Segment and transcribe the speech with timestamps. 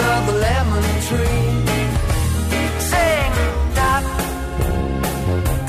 [0.00, 1.48] just another lemon tree.
[2.90, 3.32] Sing
[3.78, 3.92] da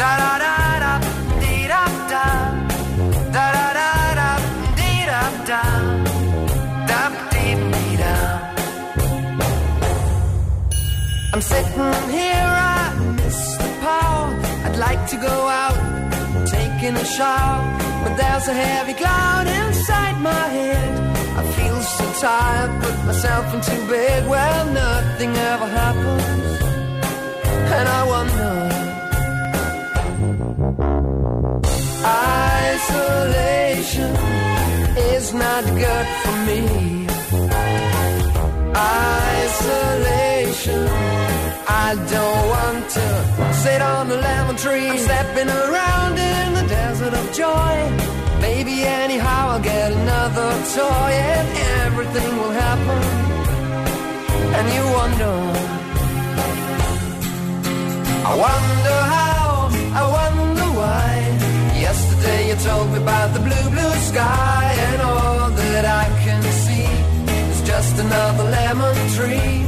[0.02, 0.94] da da da da
[1.42, 2.26] dee da da
[3.36, 4.30] da da da da
[4.80, 5.62] dee da da
[6.90, 8.14] da dee dee da.
[11.34, 14.28] I'm sitting here, I miss the power.
[14.66, 15.78] I'd like to go out,
[16.48, 17.62] taking a shower,
[18.04, 20.91] but there's a heavy cloud inside my head.
[21.40, 24.28] I feel so tired, put myself into bed.
[24.28, 26.24] Well, nothing ever happens,
[27.78, 28.58] and I wonder.
[32.74, 34.12] Isolation
[35.16, 36.60] is not good for me.
[38.76, 40.84] Isolation.
[41.68, 43.08] I don't want to
[43.64, 48.21] sit on the lemon tree, I'm stepping around in the desert of joy.
[48.42, 51.48] Maybe anyhow I'll get another toy and
[51.86, 53.02] everything will happen.
[54.58, 55.34] And you wonder,
[58.32, 59.70] I wonder how,
[60.02, 61.10] I wonder why.
[61.88, 66.90] Yesterday you told me about the blue, blue sky and all that I can see
[67.52, 69.66] is just another lemon tree.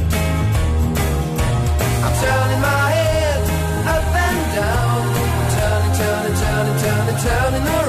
[2.04, 3.42] I'm turning my head
[3.94, 5.00] up and down.
[5.56, 7.83] Turning, turning, turning, turning, turning around.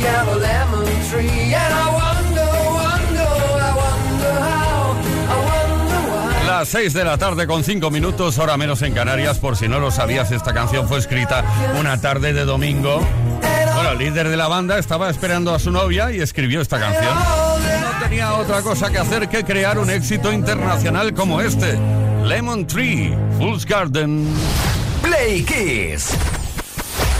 [0.00, 1.54] Is just a yellow lemon tree.
[1.54, 3.30] And I wonder, wonder,
[3.60, 4.96] I wonder how,
[5.28, 6.46] I wonder why.
[6.46, 9.38] Las 6 de la tarde con 5 minutos, hora menos en Canarias.
[9.38, 11.44] Por si no lo sabías, esta canción fue escrita
[11.78, 13.00] una tarde de domingo.
[13.74, 17.14] Bueno, el líder de la banda estaba esperando a su novia y escribió esta canción.
[17.14, 21.78] No tenía otra cosa que hacer que crear un éxito internacional como este.
[22.24, 24.26] Lemon Tree, Fool's Garden.
[25.02, 26.14] Play Kiss.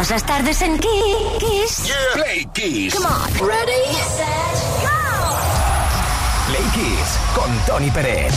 [0.00, 1.92] Todas las tardes en Kiss.
[2.14, 2.94] Play Kiss.
[2.94, 3.46] Come on.
[3.46, 4.88] Ready, set, go.
[6.48, 8.32] Play Kiss con Tony Pérez.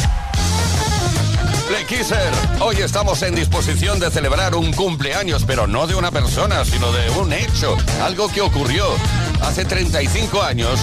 [1.69, 6.65] Play Kisser, hoy estamos en disposición de celebrar un cumpleaños, pero no de una persona,
[6.65, 8.85] sino de un hecho, algo que ocurrió
[9.41, 10.77] hace 35 años.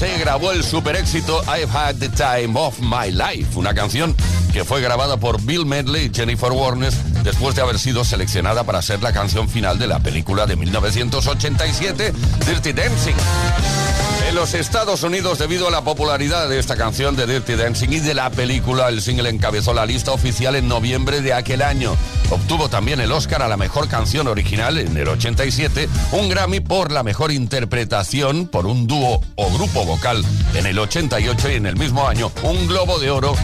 [0.00, 4.16] Se grabó el super éxito I've Had the Time of My Life, una canción
[4.52, 8.82] que fue grabada por Bill Medley y Jennifer Warnes después de haber sido seleccionada para
[8.82, 12.12] ser la canción final de la película de 1987,
[12.46, 13.14] Dirty Dancing.
[14.28, 17.98] En los Estados Unidos, debido a la popularidad de esta canción de Dirty Dancing y
[17.98, 21.96] de la película, el single encabezó la lista oficial en noviembre de aquel año.
[22.30, 26.92] Obtuvo también el Oscar a la mejor canción original en el 87, un Grammy por
[26.92, 30.24] la mejor interpretación por un dúo o grupo vocal
[30.54, 33.34] en el 88 y en el mismo año un Globo de Oro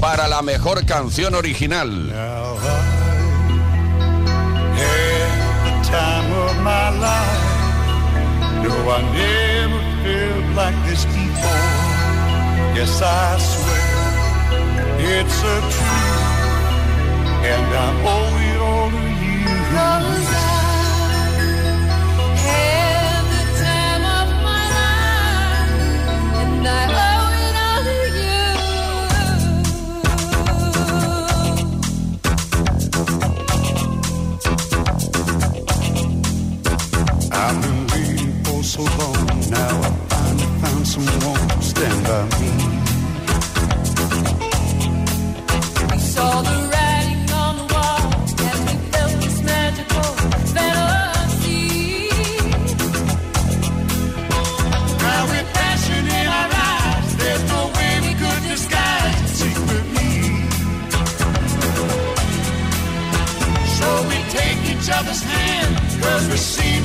[0.00, 2.08] para la mejor canción original.
[2.08, 2.80] Now I
[4.78, 5.30] had
[5.66, 7.52] the time of my life.
[8.62, 11.68] No, I never felt like this before.
[12.74, 14.02] Yes, I swear
[14.98, 16.22] it's a truth,
[17.52, 19.12] and I owe it all to you.
[37.34, 39.26] I've been waiting for so long.
[39.50, 42.50] Now I finally found someone to stand by me.
[45.90, 46.81] I Saw the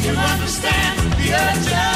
[0.08, 1.87] you understand the urgency.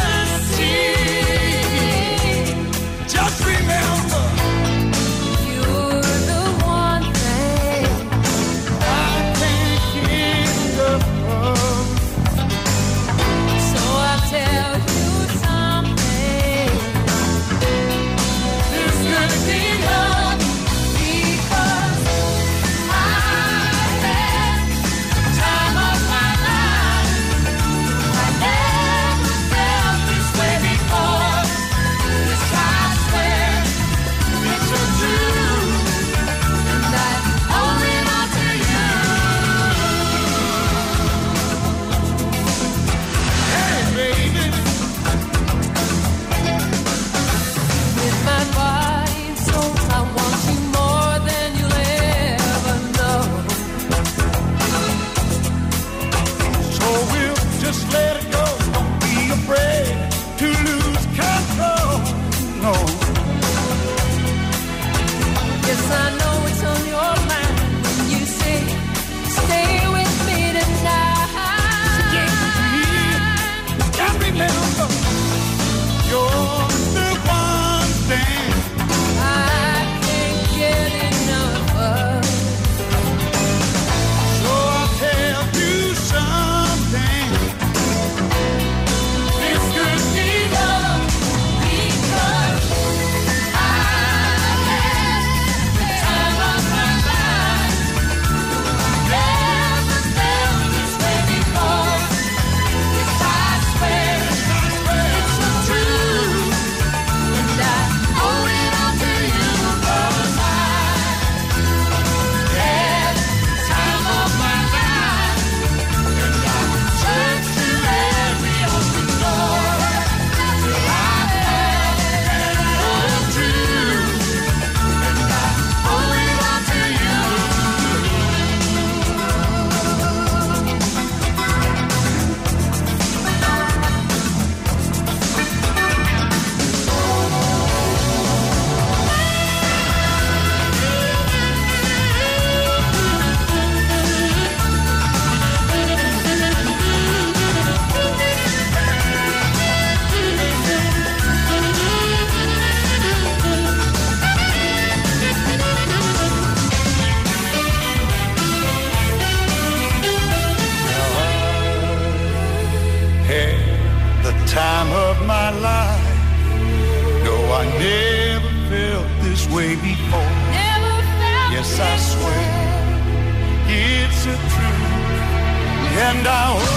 [176.13, 176.70] And I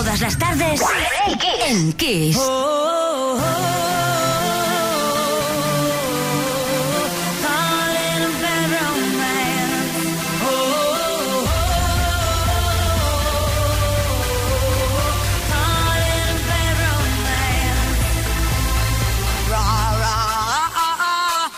[0.00, 0.80] Todas las tardes
[1.68, 2.38] en Kiss.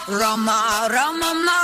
[0.08, 1.61] Roma, Roma, ma,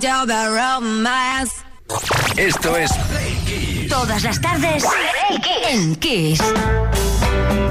[0.00, 1.52] your romance?
[2.36, 2.90] Esto es
[3.88, 4.84] Todas las tardes
[5.68, 6.40] en Kiss.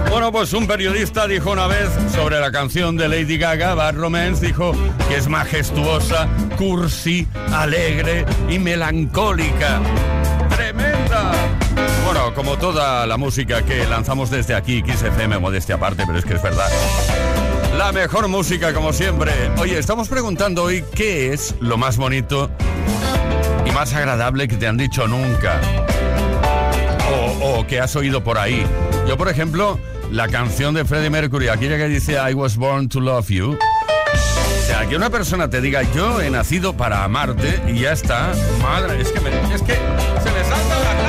[0.10, 4.46] Bueno, pues un periodista dijo una vez sobre la canción de Lady Gaga, Bad Romance,
[4.46, 4.72] dijo
[5.08, 9.80] que es majestuosa, cursi, alegre y melancólica.
[10.50, 11.32] ¡Tremenda!
[12.04, 16.26] Bueno, como toda la música que lanzamos desde aquí, Kiss FM, modestia aparte, pero es
[16.26, 16.70] que es verdad.
[17.78, 19.32] La mejor música, como siempre.
[19.60, 22.50] Oye, estamos preguntando hoy qué es lo más bonito
[23.66, 25.62] y más agradable que te han dicho nunca.
[27.42, 28.66] O, o que has oído por ahí.
[29.08, 29.80] Yo, por ejemplo,
[30.12, 33.54] la canción de Freddie Mercury, aquella que dice I was born to love you.
[33.58, 38.32] O sea, que una persona te diga yo he nacido para amarte y ya está.
[38.62, 41.07] Madre, es que, me- es que se me ahora mismo.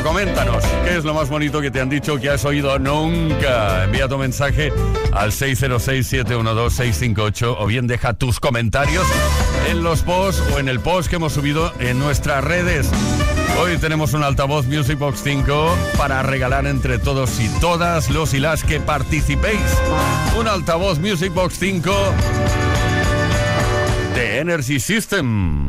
[0.00, 3.84] Coméntanos, ¿qué es lo más bonito que te han dicho que has oído nunca?
[3.84, 4.72] Envía tu mensaje
[5.12, 9.06] al 606-712-658 o bien deja tus comentarios
[9.70, 12.90] en los posts o en el post que hemos subido en nuestras redes.
[13.60, 18.40] Hoy tenemos un altavoz Music Box 5 para regalar entre todos y todas los y
[18.40, 19.60] las que participéis.
[20.38, 21.92] Un altavoz Music Box 5
[24.14, 25.68] de Energy System.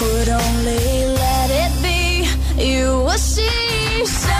[0.00, 2.24] could only let it be,
[2.56, 4.39] you will see.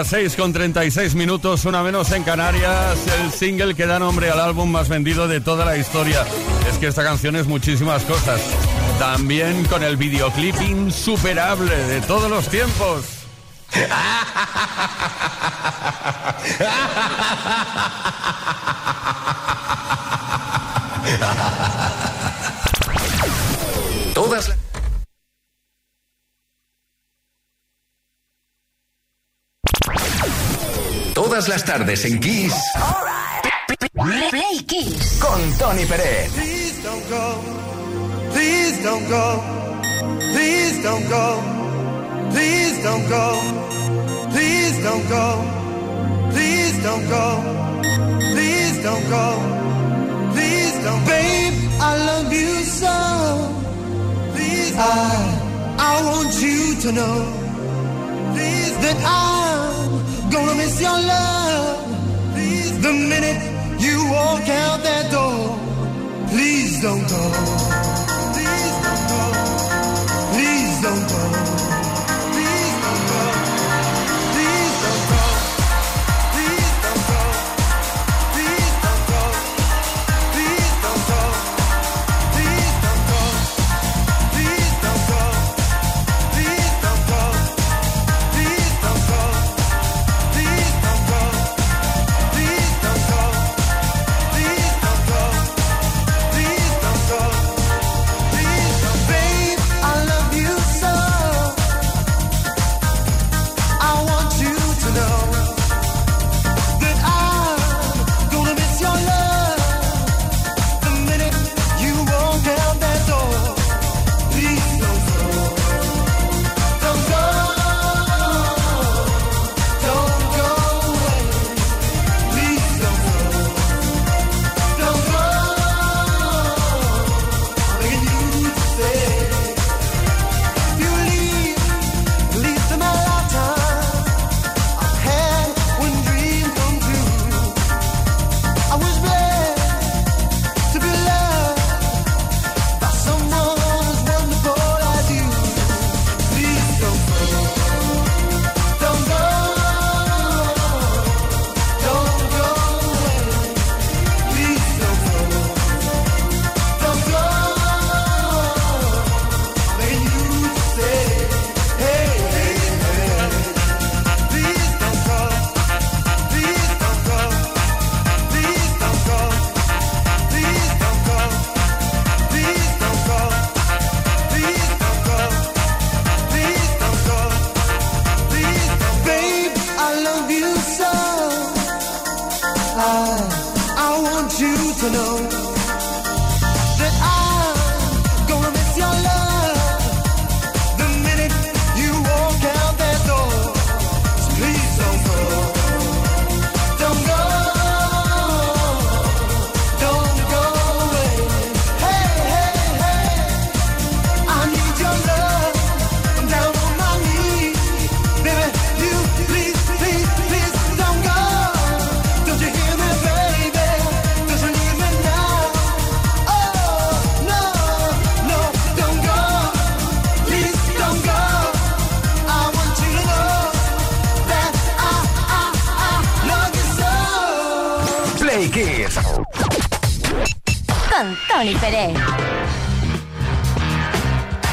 [0.00, 4.40] Las 6 con 36 minutos, una menos en Canarias, el single que da nombre al
[4.40, 6.24] álbum más vendido de toda la historia.
[6.70, 8.40] Es que esta canción es muchísimas cosas.
[8.98, 13.04] También con el videoclip insuperable de todos los tiempos.
[24.14, 24.59] Todas las...
[31.40, 32.52] Todas las tardes en Kiss
[33.94, 35.18] Play Kiss.
[35.22, 36.30] con Tony Pérez.
[36.32, 37.40] Please don't go.
[38.34, 39.42] Please don't go.
[40.34, 41.40] Please don't go.
[42.30, 43.40] Please don't go.
[44.32, 45.42] Please don't go.
[46.30, 47.42] Please don't go.
[48.34, 49.38] Please don't go.
[50.34, 52.96] Please don't Babe, I love you so.
[54.34, 57.24] Please I I want you to know.
[58.34, 59.99] Please that I'm
[60.30, 62.32] gonna miss your love.
[62.32, 63.40] Please the minute
[63.80, 65.58] you walk out that door.
[66.28, 67.99] Please don't go.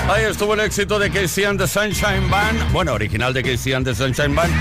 [0.10, 3.86] Ahí estuvo el éxito de Casey and the Sunshine Band, bueno, original de Casey and
[3.86, 4.54] the Sunshine Band,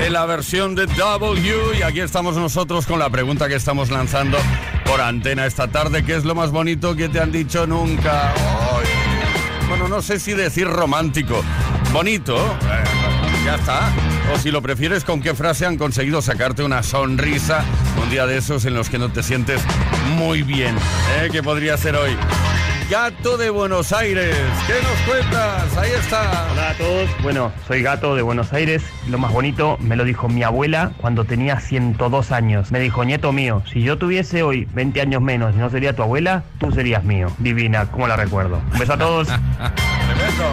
[0.00, 1.78] en la versión de W.
[1.78, 4.38] Y aquí estamos nosotros con la pregunta que estamos lanzando
[4.86, 6.02] por antena esta tarde.
[6.04, 8.32] ¿Qué es lo más bonito que te han dicho nunca?
[8.32, 8.86] Ay,
[9.68, 11.44] bueno, no sé si decir romántico.
[11.92, 12.84] Bonito, eh,
[13.44, 13.92] ya está.
[14.32, 17.64] O si lo prefieres, ¿con qué frase han conseguido sacarte una sonrisa
[18.02, 19.60] un día de esos en los que no te sientes
[20.16, 20.74] muy bien?
[21.20, 21.28] ¿eh?
[21.30, 22.16] ¿Qué podría ser hoy?
[22.90, 24.36] Gato de Buenos Aires.
[24.66, 25.76] ¿Qué nos cuentas?
[25.76, 26.46] Ahí está.
[26.52, 28.82] Hola a todos, bueno, soy Gato de Buenos Aires.
[29.08, 32.72] Lo más bonito me lo dijo mi abuela cuando tenía 102 años.
[32.72, 36.02] Me dijo, nieto mío, si yo tuviese hoy 20 años menos y no sería tu
[36.02, 37.28] abuela, tú serías mío.
[37.38, 38.60] Divina, como la recuerdo.
[38.72, 39.28] Un beso a todos.
[40.06, 40.44] Tremendo.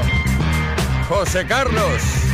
[1.09, 2.30] José Carlos.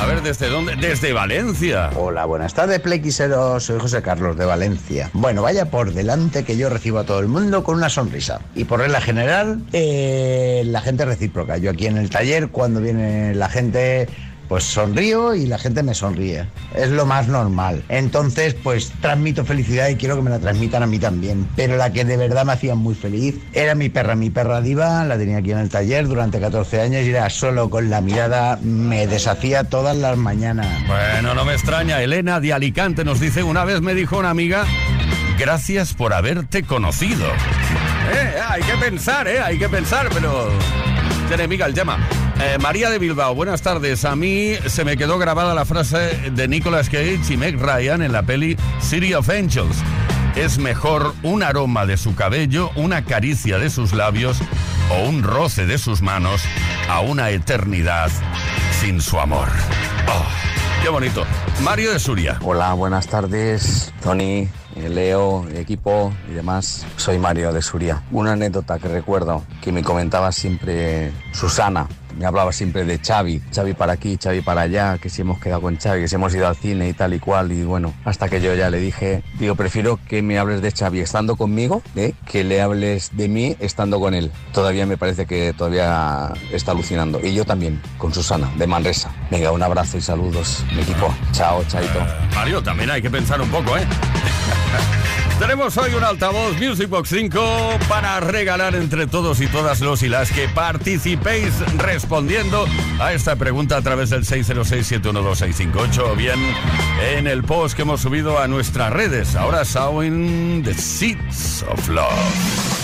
[0.00, 0.76] A ver, ¿desde dónde?
[0.76, 1.90] Desde Valencia.
[1.96, 3.64] Hola, buenas tardes, Plequiseros.
[3.64, 5.10] Soy José Carlos de Valencia.
[5.12, 8.40] Bueno, vaya por delante que yo recibo a todo el mundo con una sonrisa.
[8.54, 11.56] Y por regla general, eh, la gente recíproca.
[11.58, 14.08] Yo aquí en el taller, cuando viene la gente,
[14.48, 16.46] pues sonrío y la gente me sonríe.
[16.74, 17.84] Es lo más normal.
[17.88, 21.46] Entonces, pues transmito felicidad y quiero que me la transmitan a mí también.
[21.56, 25.04] Pero la que de verdad me hacía muy feliz era mi perra, mi perra diva.
[25.04, 28.58] La tenía aquí en el taller durante 14 años y era solo con la mirada
[28.62, 30.66] me deshacía todas las mañanas.
[30.86, 32.02] Bueno, no me extraña.
[32.02, 34.64] Elena de Alicante nos dice, una vez me dijo una amiga,
[35.38, 37.26] gracias por haberte conocido.
[37.26, 40.50] Eh, hay que pensar, eh, hay que pensar, pero...
[41.28, 41.98] Tiene amiga el tema.
[42.40, 44.04] Eh, María de Bilbao, buenas tardes.
[44.04, 48.12] A mí se me quedó grabada la frase de Nicolas Cage y Meg Ryan en
[48.12, 49.76] la peli City of Angels.
[50.36, 54.38] Es mejor un aroma de su cabello, una caricia de sus labios
[54.90, 56.42] o un roce de sus manos
[56.88, 58.08] a una eternidad
[58.80, 59.48] sin su amor.
[60.06, 60.26] Oh,
[60.84, 61.24] qué bonito.
[61.64, 62.38] Mario de Suria.
[62.42, 64.48] Hola, buenas tardes, Tony,
[64.88, 66.86] Leo, equipo y demás.
[66.96, 68.02] Soy Mario de Suria.
[68.10, 71.88] Una anécdota que recuerdo que me comentaba siempre Susana.
[72.18, 75.60] Me hablaba siempre de Xavi, Xavi para aquí, Xavi para allá, que si hemos quedado
[75.60, 77.52] con Xavi, que si hemos ido al cine y tal y cual.
[77.52, 80.98] Y bueno, hasta que yo ya le dije, digo, prefiero que me hables de Xavi
[80.98, 82.14] estando conmigo, ¿eh?
[82.26, 84.32] que le hables de mí estando con él.
[84.52, 87.20] Todavía me parece que todavía está alucinando.
[87.24, 89.12] Y yo también, con Susana, de Manresa.
[89.30, 91.14] Venga, un abrazo y saludos, mi equipo.
[91.30, 92.00] Chao, chaito.
[92.34, 93.86] Mario, también hay que pensar un poco, ¿eh?
[95.38, 100.08] Tenemos hoy un altavoz Music Box 5 para regalar entre todos y todas los y
[100.08, 102.66] las que participéis respondiendo
[102.98, 106.40] a esta pregunta a través del 606-712-658 o bien
[107.14, 109.36] en el post que hemos subido a nuestras redes.
[109.36, 112.77] Ahora Sowing the Seeds of Love.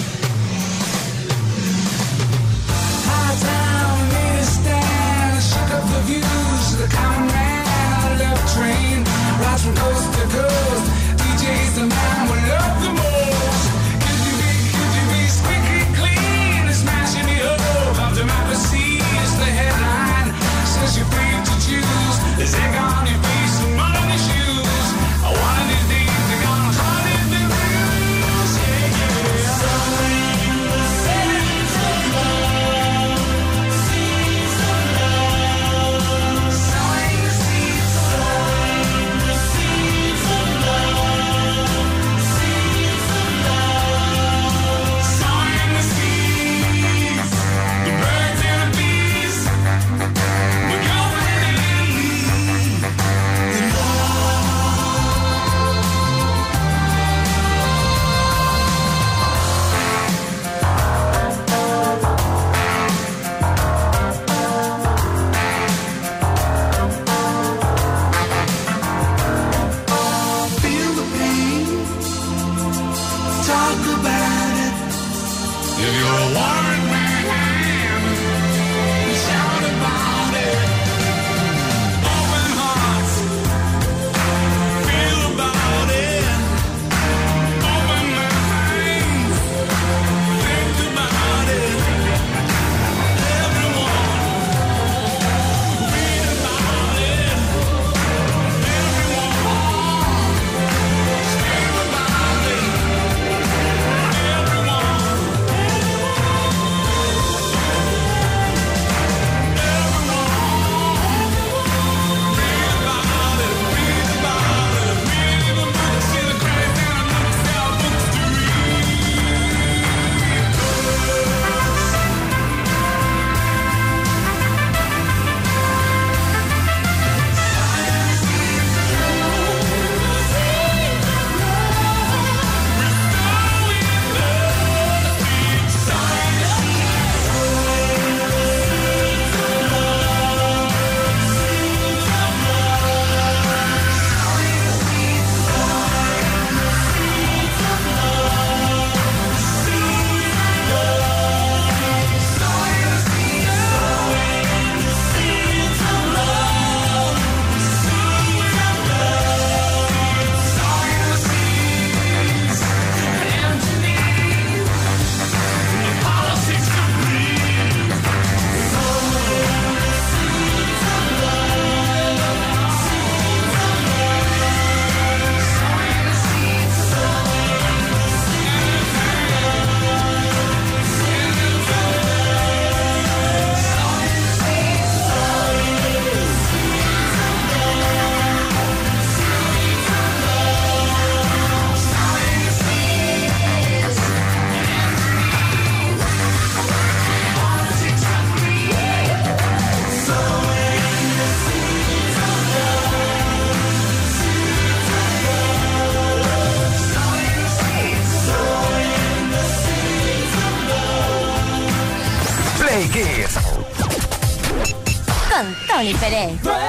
[215.84, 216.63] Tony Pérez.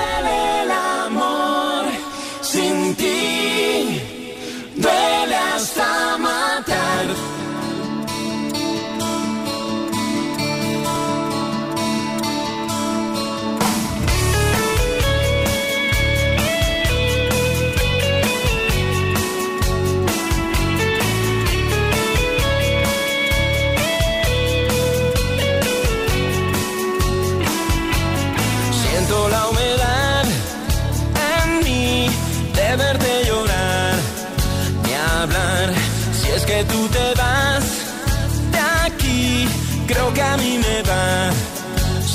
[40.38, 41.32] mí me va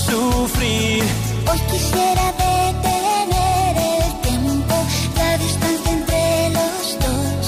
[0.06, 1.02] sufrir.
[1.50, 4.74] Hoy quisiera detener el tiempo,
[5.16, 7.46] la distancia entre los dos,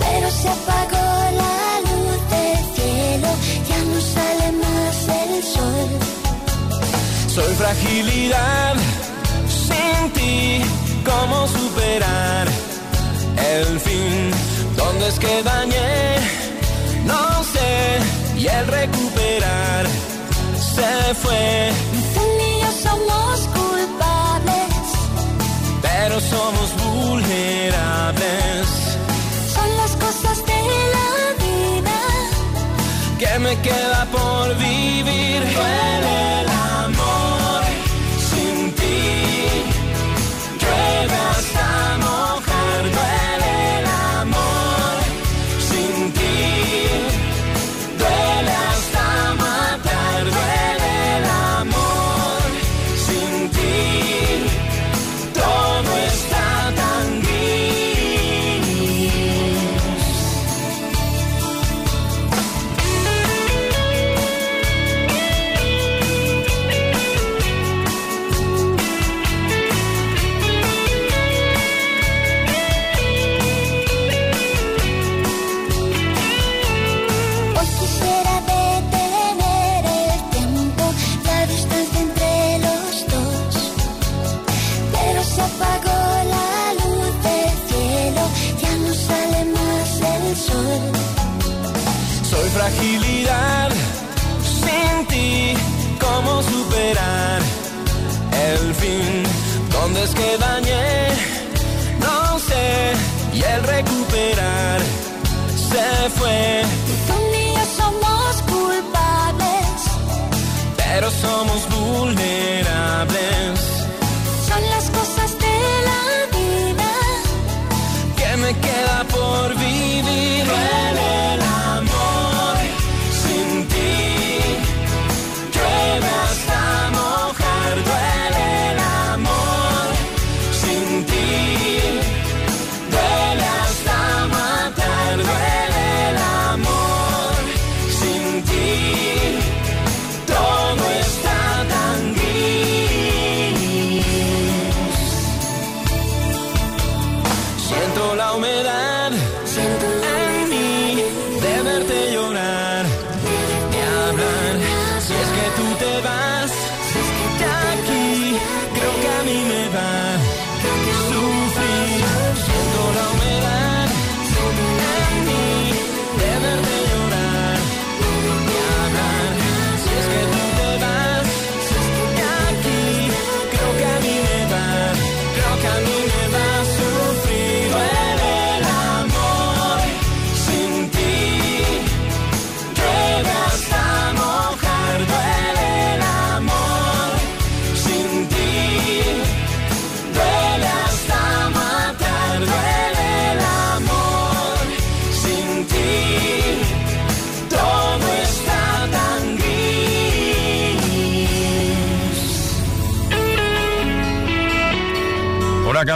[0.00, 1.08] pero se apagó
[1.42, 1.58] la
[1.88, 3.28] luz del cielo,
[3.70, 5.88] ya no sale más el sol.
[7.34, 8.74] Soy fragilidad
[9.48, 10.62] sin ti,
[11.04, 12.46] ¿cómo superar
[13.54, 14.30] el fin?
[14.76, 16.16] ¿Dónde es que dañé?
[17.04, 18.00] No sé,
[18.38, 18.85] y el rey
[21.06, 21.72] se fue.
[22.14, 24.74] Tú y yo somos culpables,
[25.82, 28.66] pero somos vulnerables.
[29.54, 30.60] Son las cosas de
[30.96, 31.10] la
[31.44, 31.98] vida
[33.20, 34.85] que me queda por vivir.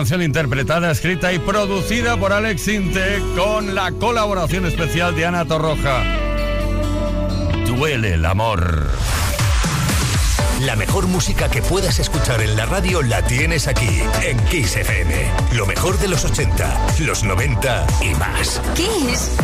[0.00, 6.02] canción interpretada, escrita y producida por Alex Sinte con la colaboración especial de Ana Torroja.
[7.66, 8.88] Duele el amor.
[10.60, 15.14] La mejor música que puedas escuchar en la radio la tienes aquí, en Kiss FM.
[15.52, 18.62] Lo mejor de los 80, los 90 y más.
[18.74, 19.36] Kiss.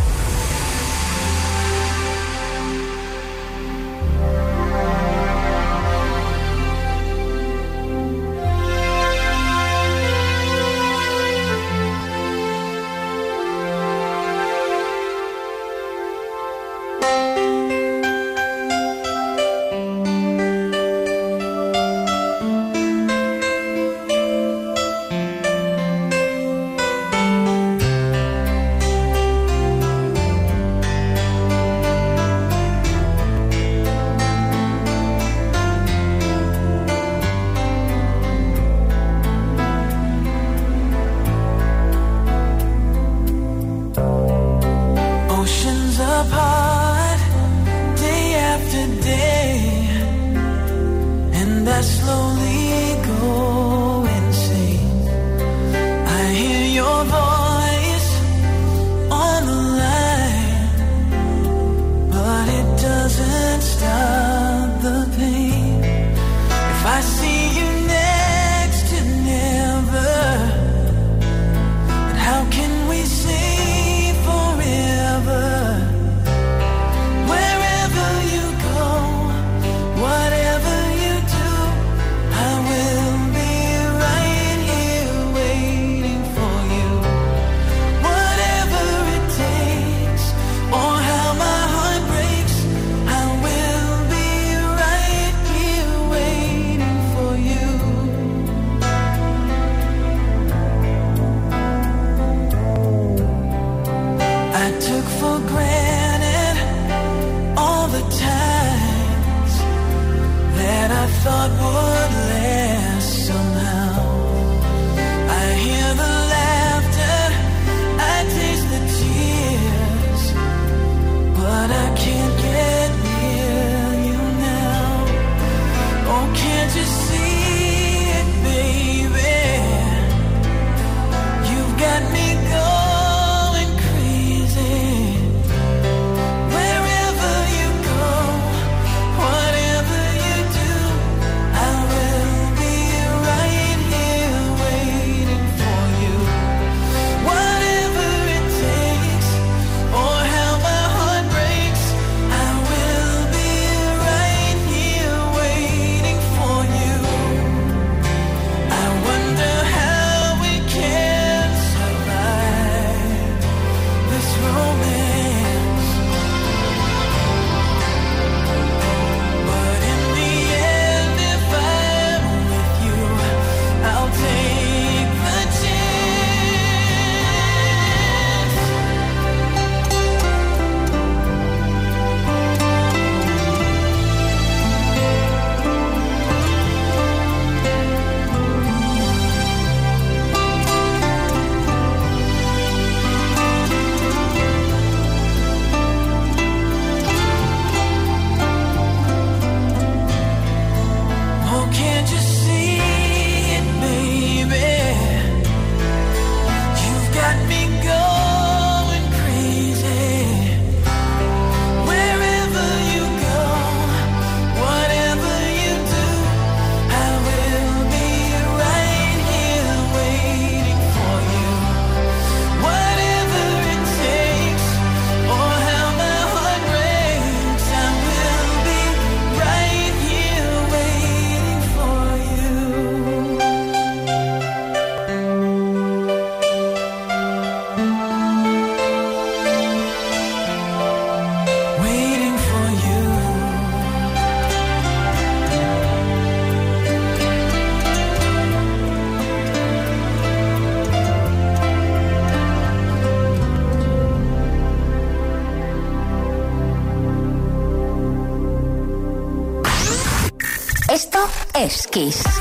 [261.97, 262.36] Kiss.